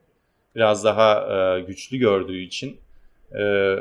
[0.56, 2.78] biraz daha e, güçlü gördüğü için
[3.38, 3.76] e,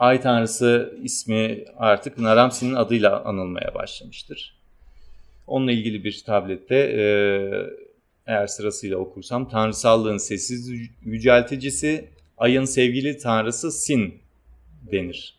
[0.00, 4.54] Ay Tanrısı ismi artık Naramsi'nin adıyla anılmaya başlamıştır.
[5.46, 7.04] Onunla ilgili bir tablette e,
[8.26, 10.70] eğer sırasıyla okursam tanrısallığın sessiz
[11.02, 12.08] yücelticisi,
[12.38, 14.14] ayın sevgili tanrısı Sin
[14.92, 15.38] denir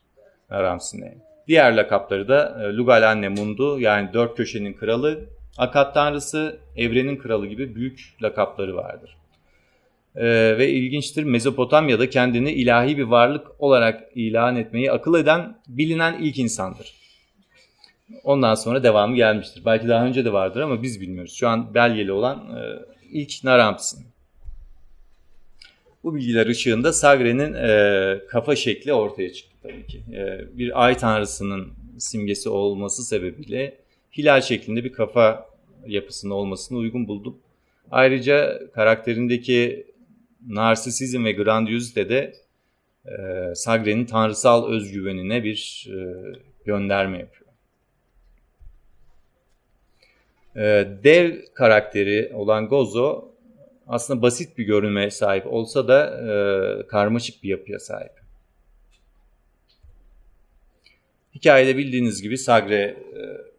[0.50, 1.17] Naram-Sin'e.
[1.47, 5.19] Diğer lakapları da e, Lugal Anne Mundu yani dört köşenin kralı,
[5.58, 9.17] Akat tanrısı, evrenin kralı gibi büyük lakapları vardır.
[10.15, 16.39] Ee, ve ilginçtir Mezopotamya'da kendini ilahi bir varlık olarak ilan etmeyi akıl eden bilinen ilk
[16.39, 16.93] insandır.
[18.24, 19.65] Ondan sonra devamı gelmiştir.
[19.65, 21.34] Belki daha önce de vardır ama biz bilmiyoruz.
[21.34, 22.62] Şu an belgeli olan e,
[23.12, 24.06] ilk Naramsin.
[26.04, 30.02] Bu bilgiler ışığında Sagre'nin e, kafa şekli ortaya çıktı tabii ki.
[30.13, 33.78] E, bir ay tanrısının simgesi olması sebebiyle
[34.17, 35.50] hilal şeklinde bir kafa
[35.88, 37.38] yapısının olmasını uygun buldum.
[37.91, 39.90] Ayrıca karakterindeki
[40.47, 42.34] narsisizm ve grandiozite de
[43.06, 43.12] e,
[43.56, 45.95] Sagre'nin tanrısal özgüvenine bir e,
[46.65, 47.51] gönderme yapıyor.
[50.56, 53.32] E, dev karakteri olan Gozo
[53.88, 58.12] aslında basit bir görünmeye sahip olsa da e, karmaşık bir yapıya sahip.
[61.36, 62.82] Hikayede bildiğiniz gibi Sagre
[63.15, 63.51] e,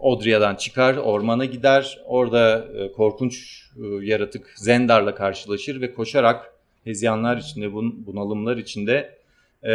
[0.00, 2.00] Odria'dan çıkar, ormana gider.
[2.06, 9.14] Orada e, korkunç e, yaratık Zendar'la karşılaşır ve koşarak hezyanlar içinde, bun, bunalımlar içinde
[9.64, 9.72] e,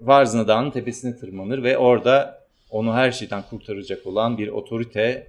[0.00, 5.26] Varzna Dağı'nın tepesine tırmanır ve orada onu her şeyden kurtaracak olan bir otorite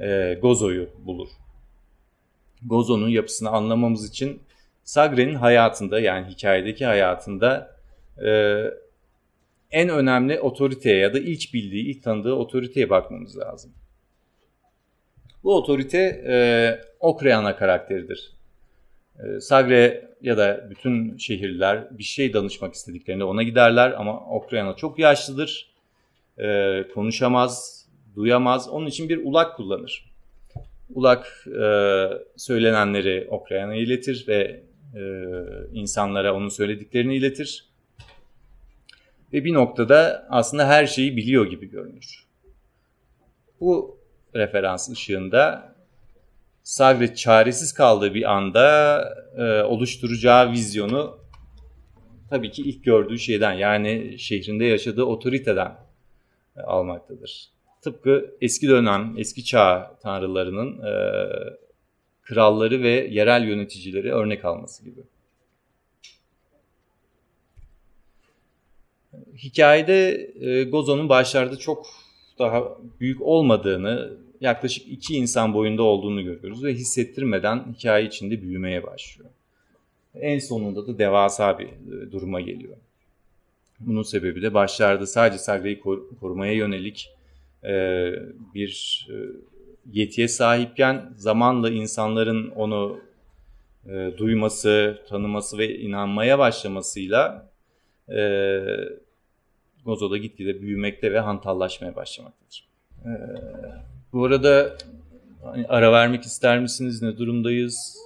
[0.00, 1.28] e, Gozo'yu bulur.
[2.66, 4.40] Gozo'nun yapısını anlamamız için
[4.84, 7.76] Sagre'nin hayatında yani hikayedeki hayatında
[8.24, 8.62] e,
[9.70, 13.72] en önemli otoriteye ya da ilk bildiği, ilk tanıdığı otoriteye bakmamız lazım.
[15.44, 15.98] Bu otorite
[16.28, 16.36] e,
[17.00, 18.32] Okreana karakteridir.
[19.18, 24.98] E, Sagre ya da bütün şehirler bir şey danışmak istediklerinde ona giderler ama Okreana çok
[24.98, 25.70] yaşlıdır.
[26.38, 27.84] E, konuşamaz,
[28.16, 28.68] duyamaz.
[28.68, 30.10] Onun için bir ulak kullanır.
[30.94, 31.62] Ulak e,
[32.36, 34.60] söylenenleri Okrean'a iletir ve
[34.94, 35.02] e,
[35.72, 37.64] insanlara onun söylediklerini iletir.
[39.32, 42.26] Ve bir noktada aslında her şeyi biliyor gibi görünür.
[43.60, 43.98] Bu
[44.34, 45.76] referans ışığında
[46.62, 48.98] Sagre çaresiz kaldığı bir anda
[49.36, 51.18] e, oluşturacağı vizyonu
[52.30, 55.74] tabii ki ilk gördüğü şeyden yani şehrinde yaşadığı otoriteden
[56.56, 57.48] e, almaktadır.
[57.82, 60.92] Tıpkı eski dönem, eski çağ tanrılarının e,
[62.22, 65.00] kralları ve yerel yöneticileri örnek alması gibi.
[69.38, 71.86] Hikayede e, Gozo'nun başlarda çok
[72.38, 72.64] daha
[73.00, 79.30] büyük olmadığını, yaklaşık iki insan boyunda olduğunu görüyoruz ve hissettirmeden hikaye içinde büyümeye başlıyor.
[80.14, 82.76] En sonunda da devasa bir e, duruma geliyor.
[83.80, 85.80] Bunun sebebi de başlarda sadece Sagre'yi
[86.20, 87.10] korumaya yönelik
[87.64, 88.12] e,
[88.54, 89.14] bir e,
[89.92, 93.00] yetiye sahipken zamanla insanların onu
[93.88, 97.50] e, duyması, tanıması ve inanmaya başlamasıyla
[99.86, 102.68] Gozo'da gitgide büyümekte ve hantallaşmaya başlamaktadır.
[104.12, 104.76] Bu arada
[105.44, 107.02] hani ara vermek ister misiniz?
[107.02, 107.98] Ne durumdayız?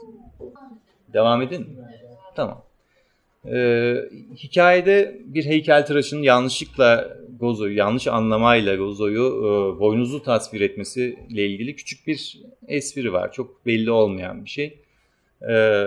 [1.12, 1.76] Devam edin mi?
[2.36, 2.62] Tamam.
[3.46, 3.96] Ee,
[4.36, 12.40] hikayede bir heykeltıraşın yanlışlıkla Gozo'yu, yanlış anlamayla Gozo'yu e, boynuzu tasvir etmesiyle ilgili küçük bir
[12.68, 13.32] espri var.
[13.32, 14.78] Çok belli olmayan bir şey.
[15.48, 15.86] E,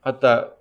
[0.00, 0.55] hatta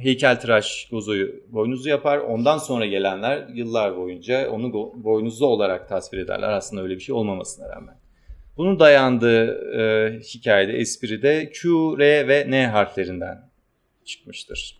[0.00, 2.18] heykeltıraş Gozo'yu boynuzlu yapar.
[2.18, 4.72] Ondan sonra gelenler yıllar boyunca onu
[5.04, 6.48] boynuzlu olarak tasvir ederler.
[6.48, 7.94] Aslında öyle bir şey olmamasına rağmen.
[8.56, 9.46] Bunun dayandığı
[9.80, 13.50] e, hikayede, espride Q, R ve N harflerinden
[14.04, 14.78] çıkmıştır.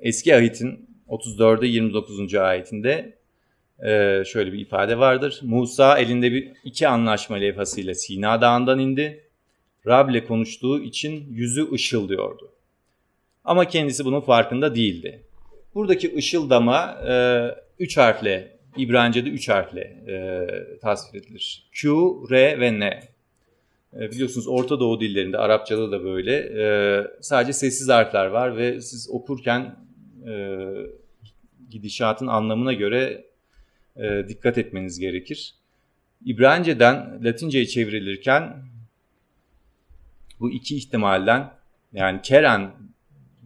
[0.00, 2.34] Eski ahitin 34'e 29.
[2.34, 3.18] ayetinde
[3.84, 5.40] e, şöyle bir ifade vardır.
[5.42, 9.28] Musa elinde bir iki anlaşma levhasıyla Sina Dağı'ndan indi.
[9.86, 12.52] Rab ile konuştuğu için yüzü ışıldıyordu.
[13.44, 15.22] Ama kendisi bunun farkında değildi.
[15.74, 17.14] Buradaki ışıldama e,
[17.78, 20.46] üç harfle, İbranice'de üç harfle e,
[20.78, 21.68] tasvir edilir.
[21.72, 21.90] Q,
[22.30, 22.84] R ve N.
[23.96, 29.10] E, biliyorsunuz Orta Doğu dillerinde, Arapçada da böyle e, sadece sessiz harfler var ve siz
[29.10, 29.76] okurken
[30.28, 30.58] e,
[31.70, 33.24] gidişatın anlamına göre
[33.96, 35.54] e, dikkat etmeniz gerekir.
[36.24, 38.64] İbranice'den Latince'ye çevrilirken
[40.40, 41.50] bu iki ihtimalden
[41.92, 42.70] yani Keren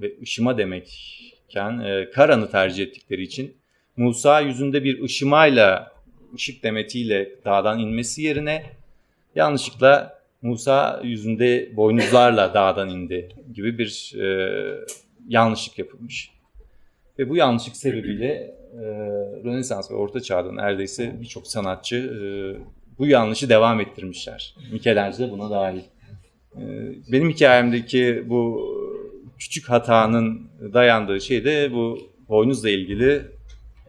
[0.00, 3.56] ve ışıma demekken e, Karan'ı tercih ettikleri için
[3.96, 5.92] Musa yüzünde bir ışımayla,
[6.34, 8.62] ışık demetiyle dağdan inmesi yerine
[9.34, 14.50] yanlışlıkla Musa yüzünde boynuzlarla dağdan indi gibi bir e,
[15.28, 16.30] yanlışlık yapılmış.
[17.18, 18.84] Ve bu yanlışlık sebebiyle e,
[19.44, 22.20] Rönesans ve Orta Çağ'da neredeyse birçok sanatçı e,
[22.98, 24.54] bu yanlışı devam ettirmişler.
[24.72, 25.80] Michelangelo buna dahil.
[26.56, 26.62] E,
[27.12, 28.62] benim hikayemdeki bu
[29.38, 33.22] küçük hatanın dayandığı şey de bu boynuzla ilgili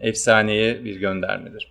[0.00, 1.68] efsaneye bir göndermedir.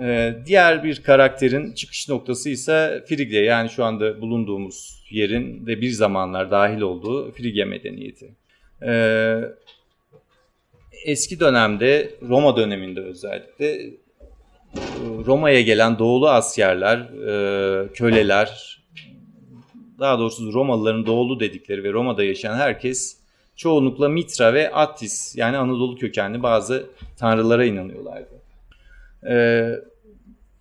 [0.00, 5.90] Ee, diğer bir karakterin çıkış noktası ise Frigya yani şu anda bulunduğumuz yerin de bir
[5.90, 8.30] zamanlar dahil olduğu Frigya medeniyeti.
[8.86, 9.40] Ee,
[11.04, 13.90] eski dönemde Roma döneminde özellikle
[15.26, 18.80] Roma'ya gelen doğulu askerler, e, köleler,
[19.98, 23.16] daha doğrusu Romalıların doğulu dedikleri ve Roma'da yaşayan herkes
[23.56, 28.34] çoğunlukla Mitra ve Attis yani Anadolu kökenli bazı tanrılara inanıyorlardı.
[29.28, 29.70] Ee,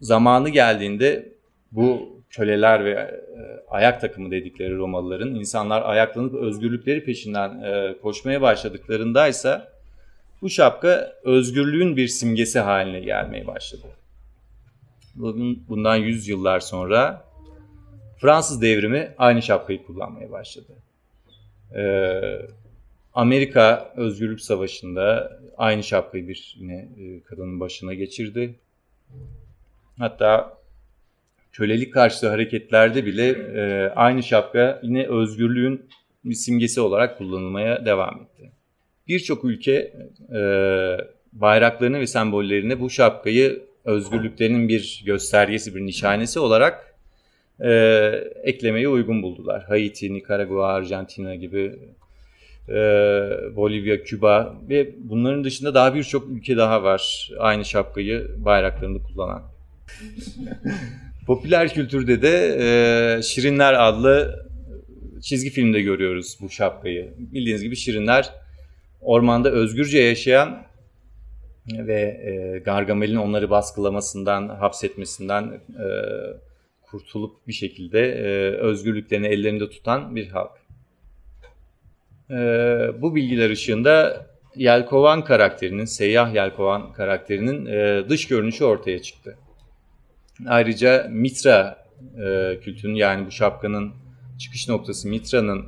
[0.02, 1.34] zamanı geldiğinde
[1.72, 3.22] bu köleler ve e,
[3.70, 9.74] ayak takımı dedikleri Romalıların insanlar ayaklanıp özgürlükleri peşinden e, koşmaya başladıklarındaysa
[10.42, 13.88] bu şapka özgürlüğün bir simgesi haline gelmeye başladı.
[15.70, 17.26] Bundan 100 yıllar sonra
[18.24, 20.74] Fransız devrimi aynı şapkayı kullanmaya başladı.
[21.76, 22.22] Ee,
[23.14, 28.56] Amerika Özgürlük Savaşı'nda aynı şapkayı bir yine e, kadının başına geçirdi.
[30.00, 30.58] Hatta
[31.52, 35.86] kölelik karşıtı hareketlerde bile e, aynı şapka yine özgürlüğün
[36.26, 38.52] bir simgesi olarak kullanılmaya devam etti.
[39.08, 39.94] Birçok ülke
[40.36, 40.42] e,
[41.34, 46.93] bayraklarını ve sembollerini bu şapkayı özgürlüklerinin bir göstergesi, bir nişanesi olarak
[47.64, 47.72] e,
[48.44, 49.64] eklemeye uygun buldular.
[49.68, 51.80] Haiti, Nikaragua, Arjantina gibi
[52.70, 52.76] e,
[53.56, 59.44] Bolivya, Küba ve bunların dışında daha birçok ülke daha var aynı şapkayı bayraklarında kullanan.
[61.28, 64.46] Popüler kültürde de e, Şirinler adlı
[65.22, 67.14] çizgi filmde görüyoruz bu şapkayı.
[67.18, 68.30] Bildiğiniz gibi Şirinler
[69.02, 70.64] ormanda özgürce yaşayan
[71.72, 75.88] ve e, Gargamel'in onları baskılamasından, hapsetmesinden e,
[76.94, 80.52] kurtulup bir şekilde e, özgürlüklerini ellerinde tutan bir halk.
[82.30, 82.36] E,
[83.02, 84.26] bu bilgiler ışığında
[84.56, 89.38] Yelkovan karakterinin, Seyyah Yelkovan karakterinin e, dış görünüşü ortaya çıktı.
[90.48, 91.86] Ayrıca Mitra
[92.26, 93.94] e, kültünün yani bu şapkanın
[94.40, 95.66] çıkış noktası Mitra'nın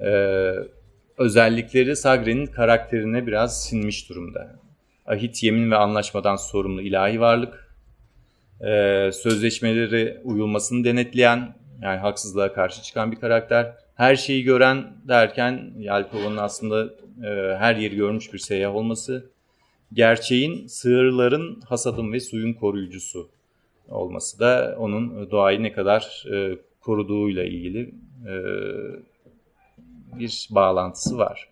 [0.00, 0.10] e,
[1.18, 4.56] özellikleri Sagre'nin karakterine biraz sinmiş durumda.
[5.06, 7.65] Ahit yemin ve anlaşmadan sorumlu ilahi varlık,
[8.60, 13.74] e, sözleşmeleri uyulmasını denetleyen, yani haksızlığa karşı çıkan bir karakter.
[13.94, 16.84] Her şeyi gören derken Yalkova'nın aslında
[17.26, 19.30] e, her yeri görmüş bir seyyah olması.
[19.92, 23.28] Gerçeğin sığırların hasadın ve suyun koruyucusu
[23.88, 27.94] olması da onun doğayı ne kadar e, koruduğuyla ilgili
[28.26, 28.34] e,
[30.18, 31.48] bir bağlantısı var.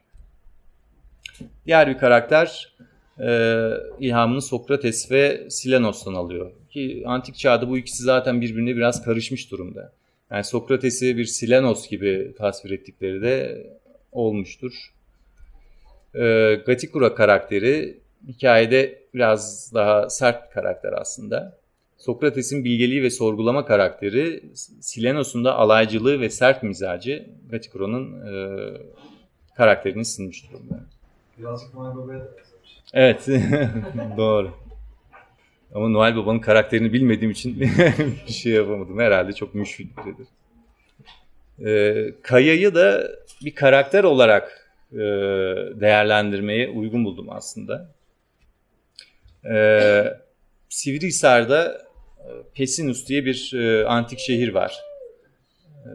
[1.66, 2.73] Diğer bir karakter
[3.20, 6.52] e, ilhamını Sokrates ve Silenos'tan alıyor.
[6.70, 9.92] Ki antik çağda bu ikisi zaten birbirine biraz karışmış durumda.
[10.30, 13.66] Yani Sokrates'i bir Silenos gibi tasvir ettikleri de
[14.12, 14.72] olmuştur.
[16.14, 17.98] E, Gatikura karakteri
[18.28, 21.58] hikayede biraz daha sert bir karakter aslında.
[21.98, 24.44] Sokrates'in bilgeliği ve sorgulama karakteri,
[24.80, 28.58] Silenos'un da alaycılığı ve sert mizacı Gatikura'nın e,
[29.56, 30.80] karakterini silmiş durumda.
[31.38, 31.78] Birazcık da
[32.94, 33.26] Evet,
[34.16, 34.50] doğru.
[35.74, 37.60] Ama Noel Baba'nın karakterini bilmediğim için
[38.26, 38.98] bir şey yapamadım.
[38.98, 40.26] Herhalde çok müşfik biridir.
[41.64, 43.10] Ee, Kaya'yı da
[43.44, 44.98] bir karakter olarak e,
[45.80, 47.88] değerlendirmeye uygun buldum aslında.
[49.50, 50.14] Ee,
[50.68, 51.86] Sivrihisar'da
[52.18, 54.80] e, Pesinus diye bir e, antik şehir var.
[55.66, 55.90] E,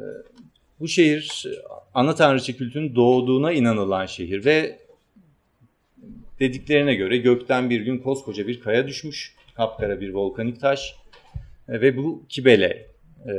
[0.79, 1.47] bu şehir
[1.93, 4.78] ana tanrıçı kültünün doğduğuna inanılan şehir ve
[6.39, 9.35] dediklerine göre gökten bir gün koskoca bir kaya düşmüş.
[9.55, 10.95] Kapkara bir volkanik taş
[11.69, 12.85] e, ve bu Kibele
[13.27, 13.33] e,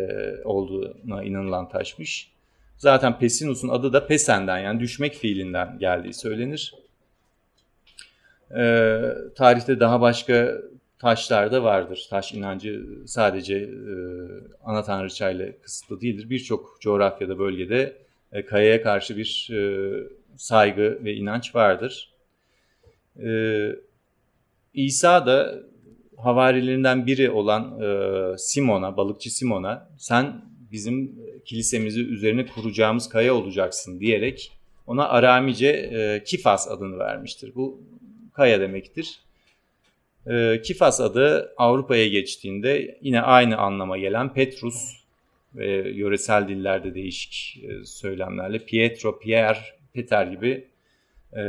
[0.44, 2.30] olduğuna inanılan taşmış.
[2.76, 6.74] Zaten Pesinus'un adı da Pesen'den yani düşmek fiilinden geldiği söylenir.
[8.56, 9.00] E,
[9.36, 10.52] tarihte daha başka
[10.98, 12.06] taşlar da vardır.
[12.10, 13.70] Taş inancı sadece
[14.64, 16.30] ana tanrıçayla kısıtlı değildir.
[16.30, 17.96] Birçok coğrafyada, bölgede
[18.46, 19.50] kayaya karşı bir
[20.36, 22.09] saygı ve inanç vardır.
[23.24, 23.30] E,
[24.74, 25.62] İsa da
[26.16, 34.52] havarilerinden biri olan e, Simon'a, balıkçı Simon'a sen bizim kilisemizi üzerine kuracağımız kaya olacaksın diyerek
[34.86, 37.52] ona Aramice e, Kifas adını vermiştir.
[37.54, 37.80] Bu
[38.32, 39.20] kaya demektir.
[40.26, 45.00] E, Kifas adı Avrupa'ya geçtiğinde yine aynı anlama gelen Petrus
[45.54, 49.58] ve yöresel dillerde değişik e, söylemlerle Pietro, Pierre,
[49.92, 50.68] Peter gibi
[51.36, 51.42] e,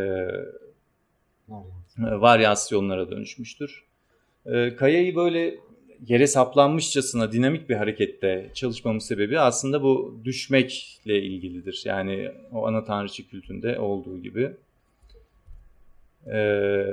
[1.98, 3.84] varyasyonlara dönüşmüştür.
[4.46, 5.56] E, kayayı böyle
[6.08, 11.82] yere saplanmışçasına dinamik bir harekette çalışmamın sebebi aslında bu düşmekle ilgilidir.
[11.86, 14.52] Yani o ana tanrıçı kültünde olduğu gibi.
[16.28, 16.86] Ee,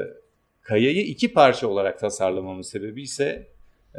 [0.62, 3.48] kayayı iki parça olarak tasarlamamın sebebi ise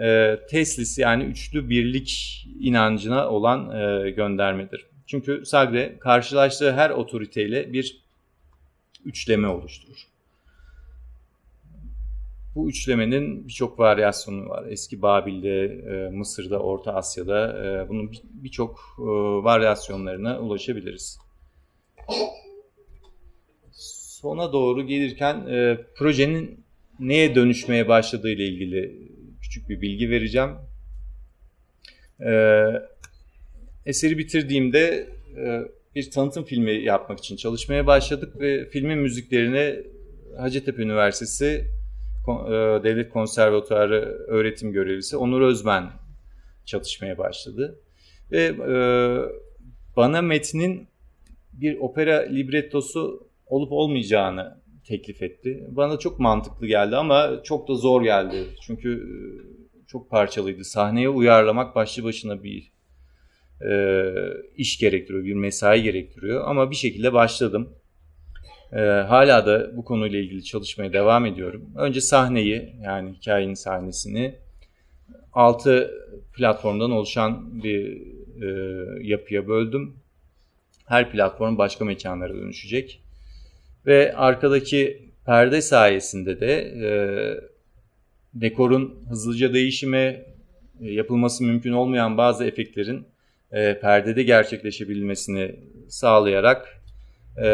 [0.02, 4.86] e, teslis yani üçlü birlik inancına olan e, göndermedir.
[5.08, 8.02] Çünkü Sagre karşılaştığı her otoriteyle bir
[9.06, 10.08] üçleme oluşturur.
[12.60, 14.66] Bu üçlemenin birçok varyasyonu var.
[14.70, 19.04] Eski Babil'de, e, Mısır'da, Orta Asya'da e, bunun birçok e,
[19.44, 21.20] varyasyonlarına ulaşabiliriz.
[23.72, 25.46] Sona doğru gelirken
[25.96, 26.66] projenin
[27.00, 30.50] neye dönüşmeye başladığı ile ilgili küçük bir bilgi vereceğim.
[33.86, 35.10] Eseri bitirdiğimde
[35.96, 39.84] bir tanıtım filmi yapmak için çalışmaya başladık ve filmin müziklerini
[40.38, 41.79] Hacettepe Üniversitesi
[42.84, 45.90] Devlet Konservatuarı öğretim görevlisi Onur Özben
[46.66, 47.80] çalışmaya başladı.
[48.32, 48.76] Ve e,
[49.96, 50.88] bana metnin
[51.54, 55.68] bir opera librettosu olup olmayacağını teklif etti.
[55.70, 58.46] Bana çok mantıklı geldi ama çok da zor geldi.
[58.62, 59.12] Çünkü e,
[59.88, 60.64] çok parçalıydı.
[60.64, 62.72] Sahneye uyarlamak başlı başına bir
[63.70, 63.72] e,
[64.56, 66.44] iş gerektiriyor, bir mesai gerektiriyor.
[66.48, 67.70] Ama bir şekilde başladım.
[68.74, 71.70] E, hala da bu konuyla ilgili çalışmaya devam ediyorum.
[71.76, 74.36] Önce sahneyi yani hikayenin sahnesini
[75.34, 75.92] altı
[76.34, 78.02] platformdan oluşan bir
[78.42, 78.48] e,
[79.02, 79.96] yapıya böldüm.
[80.86, 83.02] Her platform başka mekanlara dönüşecek.
[83.86, 86.92] Ve arkadaki perde sayesinde de e,
[88.34, 90.26] dekorun hızlıca değişimi,
[90.82, 93.08] e, yapılması mümkün olmayan bazı efektlerin
[93.52, 95.56] e, perdede gerçekleşebilmesini
[95.88, 96.82] sağlayarak
[97.44, 97.48] e,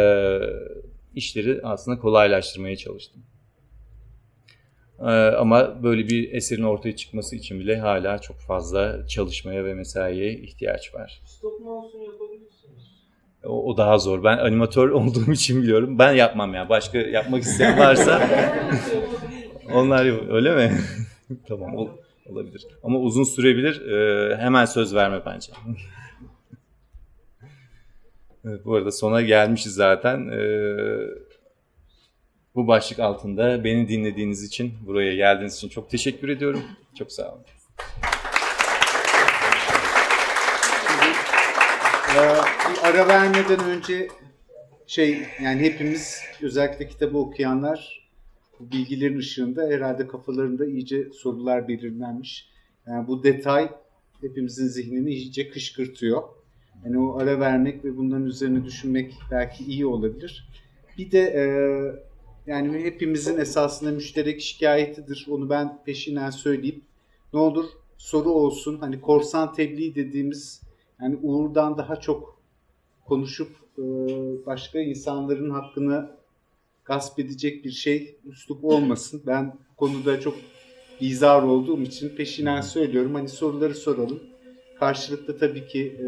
[1.16, 3.24] işleri aslında kolaylaştırmaya çalıştım.
[5.00, 10.34] Ee, ama böyle bir eserin ortaya çıkması için bile hala çok fazla çalışmaya ve mesaiye
[10.34, 11.22] ihtiyaç var.
[11.26, 12.92] Stop motion yapabilirsiniz.
[13.44, 14.24] O, o daha zor.
[14.24, 16.00] Ben animatör olduğum için biliyorum.
[16.00, 16.60] Ben yapmam ya.
[16.60, 16.70] Yani.
[16.70, 18.22] Başka yapmak isteyen varsa
[19.74, 20.78] onlar öyle mi?
[21.48, 21.90] tamam ol,
[22.26, 22.68] olabilir.
[22.84, 23.82] Ama uzun sürebilir.
[23.82, 25.52] Ee, hemen söz verme bence.
[28.46, 30.28] Bu arada sona gelmişiz zaten.
[30.28, 30.68] Ee,
[32.56, 36.62] bu başlık altında beni dinlediğiniz için, buraya geldiğiniz için çok teşekkür ediyorum.
[36.98, 37.44] Çok sağ olun.
[42.16, 42.36] Ee,
[42.72, 44.08] bir ara vermeden önce
[44.88, 48.10] şey yani hepimiz özellikle kitabı okuyanlar
[48.60, 52.50] bu bilgilerin ışığında herhalde kafalarında iyice sorular belirlenmiş.
[52.88, 53.70] Yani bu detay
[54.22, 56.24] hepimizin zihnini iyice kışkırtıyor.
[56.86, 60.48] Yani o ara vermek ve bunların üzerine düşünmek belki iyi olabilir.
[60.98, 61.44] Bir de e,
[62.48, 65.28] yani hepimizin esasında müşterek şikayetidir.
[65.30, 66.82] Onu ben peşinden söyleyeyim.
[67.34, 67.66] Ne olur
[67.98, 68.78] soru olsun.
[68.78, 70.62] Hani korsan tebliğ dediğimiz
[71.02, 72.40] yani Uğur'dan daha çok
[73.06, 73.84] konuşup e,
[74.46, 76.10] başka insanların hakkını
[76.86, 79.22] gasp edecek bir şey üslup olmasın.
[79.28, 80.36] Ben konuda çok
[81.00, 83.14] izar olduğum için peşinden söylüyorum.
[83.16, 84.24] Hani soruları soralım.
[84.80, 86.06] Karşılıklı tabii ki e,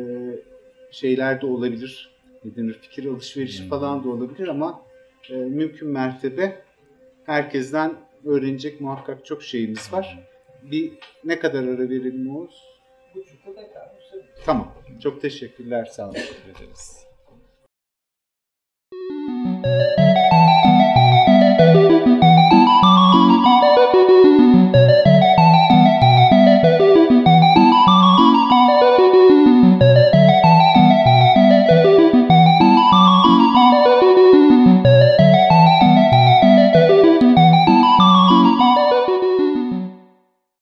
[1.00, 2.10] şeyler de olabilir.
[2.46, 2.80] Ne denir?
[2.82, 3.70] Fikir alışverişi hmm.
[3.70, 4.82] falan da olabilir ama
[5.30, 6.62] e, mümkün mertebe
[7.26, 7.96] herkesten
[8.26, 10.30] öğrenecek muhakkak çok şeyimiz var.
[10.64, 10.94] Bir
[11.24, 12.64] ne kadar ara verelim Oğuz?
[14.46, 14.74] Tamam.
[15.04, 15.86] Çok teşekkürler.
[15.86, 16.18] Sağ olun.